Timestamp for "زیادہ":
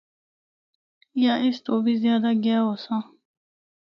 2.03-2.29